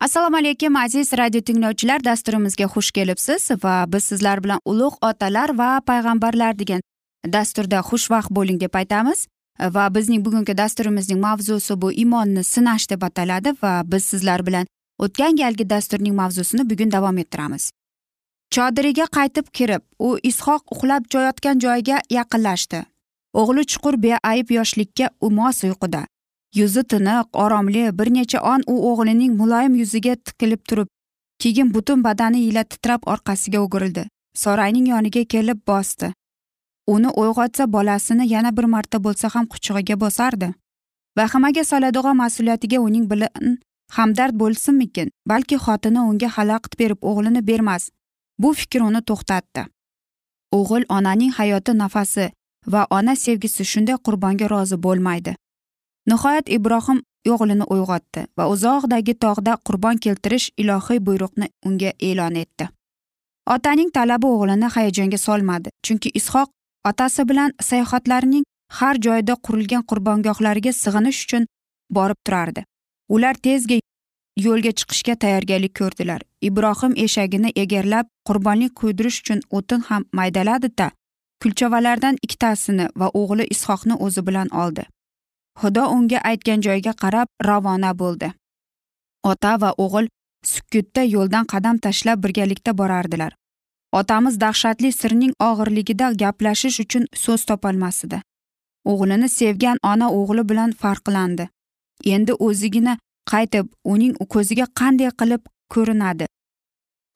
Assalomu 0.01 0.37
alaykum 0.37 0.77
aziz 0.77 1.13
radio 1.13 1.41
tinglovchilar. 1.41 2.05
Dasturimizga 2.05 2.65
xush 2.65 2.91
kelibsiz 2.91 3.51
va 3.65 3.85
biz 3.93 4.05
sizlar 4.05 4.45
bilan 4.45 4.61
ulug' 4.65 4.97
otalar 5.03 5.59
va 5.59 5.81
payg'ambarlar 5.87 6.59
degan 6.59 6.81
dasturda 7.27 7.83
xushvaqt 7.91 8.31
bo'ling 8.31 8.61
deb 8.61 8.75
aytamiz. 8.75 9.27
Va 9.61 9.95
bizning 9.95 10.25
bugungi 10.25 10.57
dasturimizning 10.57 11.21
mavzusi 11.21 11.77
bu 11.83 11.93
imonni 11.93 12.45
sinash 12.45 12.91
deb 12.91 13.03
ataladi 13.03 13.53
va 13.63 13.83
biz 13.85 14.05
sizlar 14.05 14.47
bilan 14.47 14.67
o'tgan 14.99 15.37
galgi 15.37 15.71
dasturning 15.71 16.15
mavzusini 16.17 16.71
bugun 16.71 16.93
davom 16.93 17.19
ettiramiz. 17.19 17.71
Chodiriga 18.55 19.07
qaytib 19.17 19.51
kirib 19.57 19.83
u 19.99 20.09
ishoq 20.31 20.63
uxlab 20.75 21.05
yotgan 21.15 21.61
joyiga 21.65 21.99
yaqinlashdi. 22.11 22.81
O'g'li 23.41 23.63
chuqur 23.73 23.95
beayb 24.05 24.51
yoshlikka 24.59 25.11
mos 25.39 25.65
uyquda. 25.65 26.03
Yuzi 26.55 26.83
tiniq 26.83 27.27
oromli 27.33 27.99
bir 27.99 28.09
necha 28.15 28.39
on 28.53 28.63
u 28.67 28.75
o'g'lining 28.91 29.33
muloyim 29.41 29.75
yuziga 29.81 30.15
tikilib 30.17 30.63
turib 30.69 30.89
keyin 31.39 31.75
butun 31.75 32.03
badani 32.05 32.41
ila 32.49 32.65
titrab 32.65 33.03
orqasiga 33.07 33.59
o'girildi. 33.67 34.05
Sorayning 34.35 34.87
yoniga 34.89 35.25
kelib 35.25 35.61
bosdi. 35.67 36.13
Uni 36.87 37.09
uyg'otsa 37.23 37.73
bolasini 37.73 38.33
yana 38.33 38.57
bir 38.57 38.65
marta 38.65 38.99
bo'lsa 39.05 39.31
ham 39.35 39.47
quchog'iga 39.53 40.01
bosardi. 40.01 40.49
Vahimaga 41.19 41.65
soladigan 41.65 42.17
mas'uliyatiga 42.23 42.79
uning 42.87 43.07
bilan 43.11 43.59
hamdard 43.97 44.35
bo'lsinmikin 44.43 45.09
balki 45.27 45.57
xotini 45.65 46.01
unga 46.11 46.29
xalaqit 46.37 46.79
berib 46.81 47.01
o'g'lini 47.11 47.47
bermas 47.47 47.91
bu 48.43 48.53
fikr 48.61 48.81
uni 48.89 49.03
to'xtatdi. 49.09 49.63
O'g'il 50.59 50.85
onaning 50.97 51.33
hayoti 51.39 51.73
nafasi 51.83 52.27
va 52.73 52.87
ona 52.91 53.15
sevgisi 53.17 53.65
shunday 53.73 53.97
qurbonga 54.07 54.47
rozi 54.53 54.77
bo'lmaydi. 54.87 55.35
Nihoyat 56.11 56.47
ibrohim 56.57 56.99
o'g'lini 57.33 57.65
uyg'otdi 57.75 58.27
va 58.39 58.45
uzoqdagi 58.53 59.15
tog'da 59.25 59.57
qurbon 59.67 59.97
keltirish 60.05 60.47
ilohiy 60.63 61.01
buyruqni 61.07 61.47
unga 61.67 61.91
e'lon 62.09 62.35
etdi. 62.43 62.69
Otaning 63.55 63.91
talabi 63.97 64.27
o'g'lini 64.35 64.69
hayajonga 64.75 65.19
solmadi 65.27 65.69
chunki 65.87 66.09
ishoq 66.21 66.49
otasi 66.91 67.29
bilan 67.31 67.51
sayohatlarining 67.69 68.45
har 68.79 68.97
joyda 69.07 69.35
qurilgan 69.47 69.83
qurbongohlariga 69.91 70.73
sig'inish 70.83 71.21
uchun 71.25 71.47
borib 71.97 72.19
turardi. 72.27 72.65
Ular 73.15 73.35
tezga 73.47 73.81
yo'lga 74.37 74.73
chiqishga 74.79 75.15
tayyorgarlik 75.23 75.75
ko'rdilar. 75.81 76.21
Ibrohim 76.49 76.95
eshagini 77.05 77.53
egarlab 77.63 78.07
qurbonlik 78.29 78.73
qo'ydirish 78.81 79.21
uchun 79.23 79.41
o'tin 79.51 79.81
ham 79.89 80.05
maydaladida 80.13 80.91
kulchavalardan 81.43 82.17
ikkitasini 82.23 82.87
va 83.01 83.09
o'g'li 83.21 83.45
ishoqni 83.55 83.95
o'zi 84.07 84.27
bilan 84.27 84.49
oldi. 84.63 84.85
Xudo 85.61 85.85
unga 85.97 86.19
aytgan 86.31 86.61
joyga 86.67 86.93
qarab 87.03 87.29
ravona 87.49 87.93
bo'ldi. 88.03 88.33
Ota 89.31 89.53
va 89.61 89.71
o'g'il 89.85 90.09
sukutda 90.53 91.03
yo'ldan 91.03 91.45
qadam 91.53 91.79
tashlab 91.79 92.23
birgalikda 92.25 92.79
borardilar. 92.79 93.33
Otamiz 93.93 94.41
dahshatli 94.41 94.93
sirning 94.93 95.33
og'irligida 95.49 96.13
gaplashish 96.23 96.81
uchun 96.85 97.07
so'z 97.23 97.45
topolmasdi. 97.51 98.23
O'g'lini 98.91 99.29
sevgan 99.29 99.79
ona 99.93 100.09
o'g'li 100.19 100.49
bilan 100.51 100.71
farqlandi. 100.83 101.49
Endi 102.05 102.33
o'zigina 102.33 102.99
qaytib 103.33 103.67
uning 103.85 104.15
ko'ziga 104.35 104.67
qanday 104.81 105.11
qilib 105.21 105.43
ko'rinadi? 105.75 106.27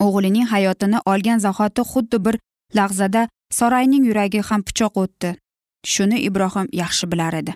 O'g'lining 0.04 0.46
hayotini 0.54 0.98
olgan 1.12 1.38
zahoti 1.46 1.82
xuddi 1.92 2.18
bir 2.26 2.38
lahzada 2.78 3.28
saroyning 3.58 4.04
yuragi 4.08 4.40
ham 4.48 4.62
pichoq 4.68 4.98
o'tdi. 5.02 5.34
Shuni 5.92 6.18
ibrohim 6.28 6.68
yaxshi 6.82 7.10
bilar 7.12 7.34
edi. 7.40 7.54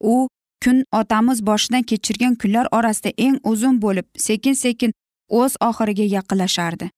U 0.00 0.28
kun 0.64 0.84
otamiz 1.00 1.38
boshidan 1.48 1.82
kechirgan 1.90 2.34
kunlar 2.40 2.66
orasida 2.76 3.10
eng 3.26 3.36
uzun 3.52 3.82
bo'lib 3.84 4.06
sekin 4.26 4.54
sekin 4.64 4.92
o'z 5.40 5.52
oxiriga 5.68 6.06
yaqinlashardi. 6.16 6.90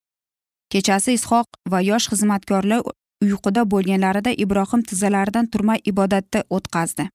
Kechasi 0.73 1.13
ishoq 1.19 1.47
va 1.73 1.81
yosh 1.91 2.07
xizmatkorlar 2.13 2.81
uyquda 3.25 3.63
bo'lganlarida 3.73 4.31
ibrohim 4.45 4.83
tizzalaridan 4.89 5.47
turmay 5.53 5.79
ibodatda 5.93 6.45
o'tkazdi 6.57 7.09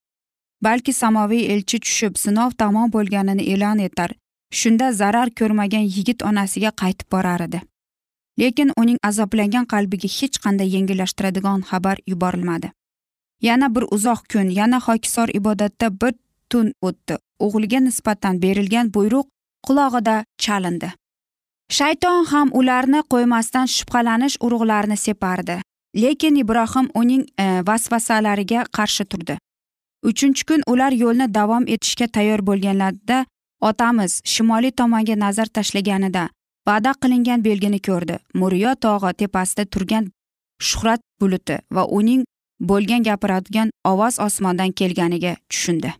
balki 0.62 0.94
samoviy 0.94 1.46
elchi 1.54 1.80
tushib 1.80 2.18
sinov 2.24 2.52
tamom 2.58 2.92
bo'lganini 2.96 3.44
e'lon 3.54 3.80
etar. 3.88 4.12
Shunda 4.60 4.92
zarar 4.94 5.30
ko'rmagan 5.40 5.86
yigit 5.96 6.24
onasiga 6.30 6.72
qaytib 6.82 7.08
borar 7.12 7.42
edi. 7.48 7.62
Lekin 8.40 8.72
uning 8.82 8.98
azoblangan 9.10 9.66
qalbiga 9.74 10.10
hech 10.18 10.40
qanday 10.44 10.70
yengillashtiradigan 10.76 11.62
xabar 11.70 11.98
yuborilmadi. 12.12 12.72
Yana 13.42 13.76
bir 13.76 13.84
uzoq 13.96 14.22
kun 14.32 14.50
yana 14.60 14.80
hokisor 14.88 15.30
ibodatda 15.40 15.88
bir 16.02 16.14
tun 16.50 16.74
o'tdi. 16.82 17.18
O'g'liga 17.46 17.80
nisbatan 17.80 18.42
berilgan 18.42 18.94
buyruq 18.96 19.28
qulog'ida 19.68 20.16
chalindi. 20.44 20.90
Shayton 21.78 22.26
ham 22.32 22.50
ularni 22.60 23.02
qo'ymasdan 23.14 23.68
shubhalanish 23.76 24.36
urug'larini 24.46 24.98
separdi. 24.98 25.62
Lekin 26.04 26.36
ibrohim 26.44 26.88
uning 27.02 27.24
e, 27.44 27.46
vasvasalariga 27.68 28.66
qarshi 28.78 29.06
turdi. 29.06 29.38
Uchinchi 30.10 30.46
kun 30.46 30.62
ular 30.68 30.92
yo'lni 31.04 31.28
davom 31.34 31.64
etishga 31.68 32.08
tayyor 32.08 32.42
bo'lganlarida 32.50 33.26
otamiz 33.70 34.22
shimoliy 34.34 34.72
tomonga 34.72 35.16
nazar 35.24 35.46
tashlaganida 35.46 36.30
va'da 36.68 36.92
qilingan 37.02 37.44
belgini 37.44 37.80
ko'rdi. 37.88 38.16
Muryo 38.34 38.76
tog'i 38.86 39.14
tepasida 39.22 39.66
turgan 39.66 40.12
shuhrat 40.70 41.02
buluti 41.22 41.60
va 41.76 41.84
uning 41.98 42.24
bo'lgan 42.70 43.04
gapiradigan 43.04 43.70
ovoz 43.92 44.20
osmondan 44.20 44.72
kelganiga 44.72 45.36
tushundi. 45.50 45.94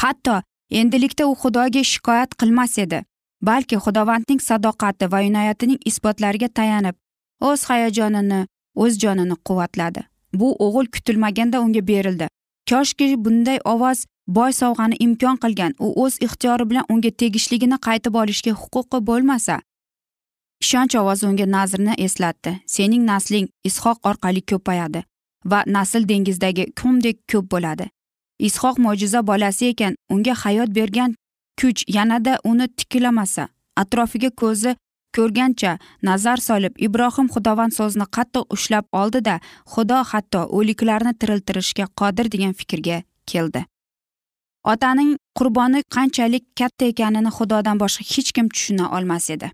Hatto 0.00 0.42
endilikda 0.70 1.26
u 1.26 1.34
xudoga 1.42 1.82
shikoyat 1.92 2.30
qilmas 2.40 2.78
edi 2.84 3.02
balki 3.42 3.76
xudovandning 3.84 4.40
sadoqati 4.48 5.10
va 5.12 5.20
inoyatining 5.30 5.80
isbotlariga 5.90 6.48
tayanib 6.48 6.96
o'z 7.48 7.64
hayajonini 7.70 8.40
o'z 8.82 8.98
jonini 9.02 9.36
quvvatladi. 9.46 10.00
Bu 10.40 10.48
o'g'il 10.64 10.86
kutilmaganda 10.94 11.60
unga 11.60 11.82
berildi. 11.90 12.28
Koshki 12.70 13.24
bunday 13.24 13.58
ovoz 13.64 14.04
boy 14.26 14.52
sovg'ani 14.60 14.96
imkon 15.06 15.36
qilgan. 15.42 15.72
U 15.78 16.04
o'z 16.04 16.18
ixtiyori 16.26 16.70
bilan 16.70 16.84
unga 16.92 17.10
tegishligini 17.10 17.78
qaytib 17.86 18.14
olishga 18.14 18.52
huquqi 18.62 19.06
bo'lmasa 19.08 19.60
ishonch 20.62 20.96
ovozi 20.96 21.26
unga 21.26 21.46
nazrni 21.46 21.94
eslatdi. 21.98 22.60
Sening 22.66 23.04
nasling 23.06 23.48
ishoq 23.64 23.98
orqali 24.08 24.42
ko'payadi 24.50 25.02
va 25.50 25.62
nasl 25.66 26.08
dengizdagi 26.08 26.64
kumdek 26.80 27.16
ko'p 27.32 27.50
bo'ladi. 27.52 27.86
Ishoq 28.38 28.78
mo'jiza 28.78 29.26
bolasi 29.26 29.64
ekan 29.72 29.94
unga 30.10 30.34
hayot 30.42 30.70
bergan 30.78 31.14
kuch 31.60 31.84
yanada 31.96 32.38
uni 32.44 32.66
tiklamasa 32.68 33.48
atrofiga 33.76 34.30
ko'zi 34.30 34.76
ko'rgancha 35.16 35.72
nazar 36.08 36.38
solib 36.48 36.74
ibrohim 36.86 37.28
xudovand 37.34 37.72
so'zni 37.78 38.06
qattiq 38.16 38.44
ushlab 38.56 38.86
oldida 39.00 39.34
xudo 39.74 39.98
hatto 40.10 40.40
o'liklarni 40.58 41.12
tiriltirishga 41.20 41.86
qodir 42.00 42.26
degan 42.34 42.54
fikrga 42.60 43.02
keldi. 43.32 43.64
Otaning 44.72 45.16
qurboni 45.38 45.80
qanchalik 45.96 46.44
katta 46.60 46.84
ekanini 46.92 47.30
xudodan 47.38 47.76
boshqa 47.82 48.02
hech 48.12 48.30
kim 48.36 48.46
tushuna 48.54 48.86
olmas 48.96 49.30
edi. 49.34 49.50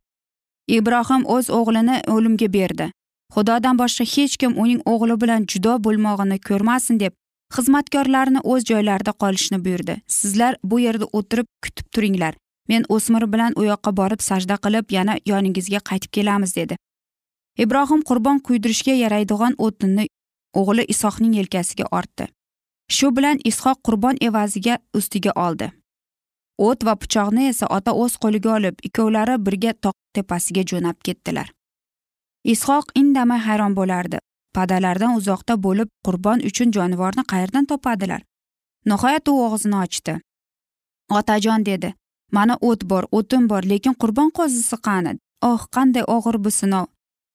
Ibrohim 0.79 1.27
o'z 1.35 1.51
o'g'lini 1.59 1.97
o'limga 2.15 2.49
berdi. 2.59 2.87
Xudodan 3.35 3.77
boshqa 3.83 4.05
hech 4.15 4.37
kim 4.41 4.53
uning 4.63 4.81
o'g'li 4.93 5.17
bilan 5.23 5.47
judo 5.53 5.75
bo'lmog'ini 5.87 6.39
ko'rmasin 6.49 7.01
deb 7.05 7.13
xizmatkorlarni 7.57 8.41
o'z 8.53 8.65
joylarida 8.71 9.13
qolishni 9.23 9.59
buyurdi. 9.65 9.95
Sizlar 10.19 10.57
bu 10.71 10.81
yerda 10.87 11.07
o'tirib 11.19 11.49
kutib 11.65 11.87
turinglar. 11.95 12.35
Men 12.69 12.85
o'smir 12.89 13.27
bilan 13.33 13.53
u 13.61 13.65
yoqqa 13.71 13.97
borib 14.01 14.21
sajda 14.29 14.57
qilib 14.65 14.93
yana 14.97 15.15
yoningizga 15.31 15.81
qaytib 15.91 16.11
kelamiz 16.17 16.57
dedi. 16.57 16.77
Ibrohim 17.65 18.03
qurbon 18.09 18.39
kuydirishga 18.47 18.95
yaraydigan 19.05 19.55
o'tinni 19.67 20.07
o'g'li 20.61 20.85
isoqning 20.95 21.35
yelkasiga 21.41 21.87
ortdi. 21.99 22.29
Shu 22.97 23.11
bilan 23.17 23.39
ishoq 23.51 23.79
qurbon 23.87 24.17
evaziga 24.29 24.79
ustiga 24.99 25.33
oldi. 25.47 25.71
O't 26.59 26.85
va 26.87 26.95
pichoqni 27.03 27.49
esa 27.53 27.67
ota 27.77 27.93
o'z 28.03 28.17
qo'liga 28.23 28.51
olib 28.57 28.77
ikkovlari 28.89 29.39
birga 29.47 29.73
tog' 29.87 29.99
tepasiga 30.15 30.63
jo'nab 30.71 30.99
ketdilar. 31.07 31.49
Ishoq 32.55 32.93
indamay 33.01 33.41
hayron 33.47 33.75
bo'lardi. 33.79 34.19
Padalardan 34.55 35.17
uzoqda 35.19 35.55
bo'lib 35.67 35.89
qurbon 36.07 36.45
uchun 36.49 36.73
jonivorni 36.77 37.25
qayerdan 37.33 37.67
topadilar? 37.71 38.23
Nihoyat 38.91 39.29
u 39.29 39.35
og'zini 39.47 39.77
ochdi. 39.85 40.15
Otajon 41.19 41.67
dedi. 41.67 41.95
Mana 42.37 42.55
o't 42.69 42.83
bor 42.91 43.05
o'tin 43.19 43.49
bor 43.51 43.63
lekin 43.73 43.95
qurbon 44.03 44.31
qo'zisi 44.39 44.77
qani? 44.87 45.13
Oh 45.49 45.61
qanday 45.75 46.05
og'ir 46.17 46.37
bu 46.45 46.51
sinov. 46.61 46.87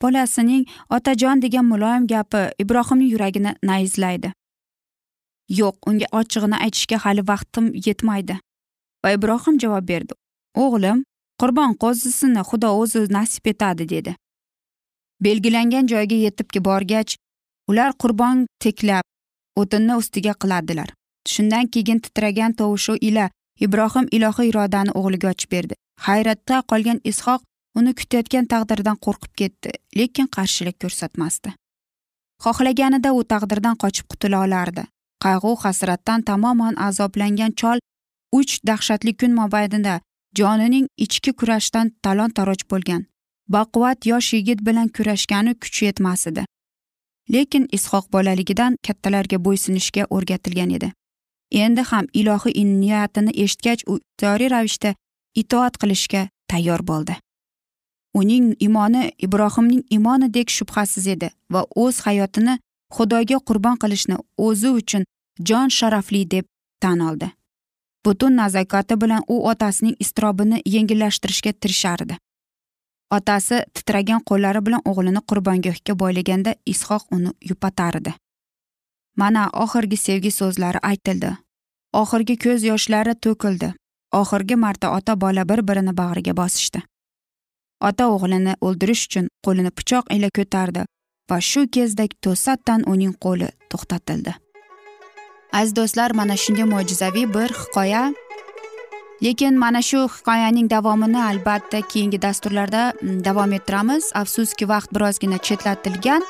Bolasining 0.01 0.63
otajon 0.95 1.41
degan 1.43 1.65
muloyim 1.71 2.07
gapi 2.13 2.41
ibrohimning 2.63 3.09
yuragini 3.13 3.51
nayizlaydi. 3.69 4.29
Yo'q 5.59 5.75
unga 5.89 6.07
ochig'ini 6.19 6.57
aytishga 6.65 6.97
hali 7.05 7.23
vaqtim 7.31 7.65
yetmaydi. 7.88 8.35
Va 9.03 9.09
ibrohim 9.17 9.55
javob 9.63 9.85
berdi. 9.91 10.13
O'g'lim 10.63 11.03
qurbon 11.41 11.71
qo'zisini 11.83 12.43
xudo 12.49 12.69
o'zi 12.81 12.99
nasib 13.17 13.47
etadi 13.51 13.89
dedi. 13.93 14.15
Belgilangan 15.25 15.88
joyga 15.91 16.17
yetib 16.25 16.47
borgach 16.69 17.15
ular 17.69 17.91
qurbon 18.01 18.45
teklab 18.63 19.03
o'tinni 19.62 19.95
ustiga 20.01 20.33
qiladilar. 20.41 20.89
Shundan 21.27 21.67
keyin 21.73 21.99
titragan 22.05 22.53
tovushi 22.59 22.93
ila 23.09 23.29
ibrohim 23.65 24.08
ilohiy 24.17 24.50
irodani 24.52 24.91
o'g'liga 25.00 25.32
ochib 25.34 25.52
berdi. 25.56 25.76
Hayratda 26.08 26.62
qolgan 26.72 27.00
ishoq 27.12 27.41
uni 27.80 27.93
kutayotgan 28.00 28.45
taqdirdan 28.54 28.98
qo'rqib 29.06 29.34
ketdi 29.41 29.72
lekin 30.00 30.28
qarshilik 30.36 30.78
ko'rsatmasdi. 30.84 31.50
Xohlaganida 32.43 33.10
u 33.19 33.24
taqdirdan 33.34 33.76
qochib 33.84 34.06
qutula 34.12 34.43
olardi. 34.45 34.84
Qayg'u 35.24 35.56
hasratdan 35.63 36.22
tamoman 36.30 36.76
azoblangan 36.88 37.52
chol 37.62 37.78
uch 38.39 38.54
dahshatli 38.67 39.12
kun 39.19 39.32
mobaynida 39.41 39.95
jonining 40.39 40.86
ichki 41.06 41.32
kurashdan 41.39 41.91
talon 42.04 42.32
taroj 42.38 42.62
bo'lgan 42.72 43.02
baquvvat 43.56 44.06
yosh 44.12 44.34
yigit 44.38 44.60
bilan 44.67 44.88
kurashgani 44.95 45.54
kuchi 45.63 45.86
yetmas 45.86 46.28
edi. 46.32 46.45
Lekin 47.34 47.67
ishoq 47.78 48.06
bolaligidan 48.13 48.78
kattalarga 48.88 49.38
bo'ysunishga 49.45 50.04
o'rgatilgan 50.15 50.72
edi. 50.78 50.91
Endi 51.51 51.81
ham 51.81 52.05
ilohiy 52.13 52.63
niyatini 52.65 53.31
eshitgach 53.43 53.83
u 53.88 53.97
ixtiyoriy 53.97 54.49
ravishda 54.49 54.93
itoat 55.35 55.77
qilishga 55.81 56.27
tayyor 56.47 56.81
bo'ldi. 56.91 57.15
Uning 58.13 58.55
imoni 58.59 59.12
ibrohimning 59.25 59.83
imonidek 59.89 60.49
shubhasiz 60.49 61.07
edi 61.07 61.29
va 61.53 61.65
o'z 61.75 61.99
hayotini 62.05 62.59
xudoga 62.95 63.38
qurbon 63.47 63.77
qilishni 63.81 64.17
o'zi 64.38 64.69
uchun 64.79 65.03
jon 65.47 65.69
sharafli 65.69 66.23
deb 66.31 66.45
tan 66.81 66.99
oldi. 66.99 67.29
Butun 68.05 68.35
nazokati 68.35 68.95
bilan 69.01 69.23
u 69.27 69.35
otasining 69.49 69.95
iztirobini 69.99 70.62
yengillashtirishga 70.65 71.53
tirishardi. 71.62 72.17
Otasi 73.12 73.62
titragan 73.73 74.21
qo'llari 74.29 74.62
bilan 74.65 74.81
o'g'lini 74.89 75.21
qurbongohga 75.29 75.93
boylaganda 76.01 76.55
ishoq 76.73 77.03
uni 77.12 77.31
yupatardi. 77.49 78.13
Mana 79.15 79.50
oxirgi 79.54 79.98
sevgi 79.98 80.32
so'zlari 80.32 80.80
aytildi. 80.91 81.32
Oxirgi 81.93 82.36
ko'z 82.38 82.63
yoshlari 82.63 83.15
to'kildi. 83.26 83.74
Oxirgi 84.13 84.56
marta 84.56 84.91
ota 84.98 85.22
bola 85.22 85.50
bir 85.50 85.67
birini 85.67 85.98
bag'riga 85.98 86.38
bosishdi. 86.38 86.82
Ota 87.82 88.08
o'g'lini 88.15 88.56
o'ldirish 88.62 89.04
uchun 89.08 89.28
qo'lini 89.45 89.72
pichoq 89.72 90.06
ila 90.15 90.30
ko'tardi 90.38 90.86
va 91.32 91.38
shu 91.50 91.62
kezda 91.76 92.06
to'satdan 92.26 92.82
uning 92.93 93.13
qo'li 93.26 93.50
to'xtatildi. 93.72 94.34
Aziz 95.54 95.76
do'stlar 95.76 96.12
mana 96.19 96.36
shunday 96.38 96.65
mo'jizaviy 96.74 97.28
bir 97.34 97.50
hikoya. 97.62 98.04
Lekin 99.24 99.58
mana 99.60 99.82
shu 99.82 100.08
hikoyaning 100.15 100.69
davomini 100.69 101.24
albatta 101.24 101.82
keyingi 101.82 102.22
dasturlarda 102.22 102.93
mm, 103.02 103.24
davom 103.26 103.54
ettiramiz. 103.58 104.12
Afsuski 104.22 104.67
vaqt 104.69 104.93
birozgina 104.95 105.38
chetlatilgan. 105.38 106.24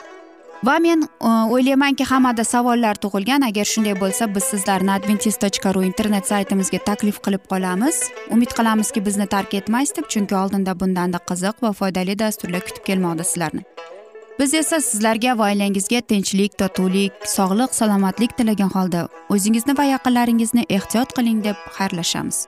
Va 0.63 0.77
men 0.79 1.03
e, 1.03 1.29
o'ylaymanki 1.55 2.03
hammada 2.03 2.43
savollar 2.43 2.99
tug'ilgan. 3.03 3.45
Agar 3.49 3.67
shunday 3.71 3.95
bo'lsa 4.03 4.27
biz 4.35 4.49
sizlarni 4.53 4.91
adventis 4.97 5.37
tochka 5.43 5.73
ru 5.75 5.83
internet 5.87 6.27
saytimizga 6.31 6.81
taklif 6.89 7.21
qilib 7.25 7.45
qolamiz. 7.51 8.01
Umid 8.35 8.55
qilamizki 8.57 9.05
bizni 9.05 9.27
tark 9.35 9.53
etmaysiz 9.61 9.95
deb 9.97 10.11
chunki 10.13 10.35
oldinda 10.41 10.79
bundanda 10.79 11.23
qiziq 11.31 11.63
va 11.63 11.73
foydali 11.81 12.19
dasturlar 12.19 12.65
kutib 12.67 12.83
kelmoqda 12.91 13.23
sizlarni. 13.31 13.63
Biz 14.39 14.53
esa 14.53 14.77
sizlarga 14.81 15.37
va 15.39 15.49
oilangizga 15.51 15.99
tinchlik 16.11 16.53
totuvlik 16.61 17.27
sog'lik 17.37 17.75
salomatlik 17.79 18.37
tilagan 18.37 18.71
holda 18.75 19.07
o'zingizni 19.35 19.75
va 19.79 19.89
yaqinlaringizni 19.95 20.63
ehtiyot 20.77 21.11
qiling 21.17 21.43
deb 21.49 21.67
xayrlashamiz. 21.79 22.47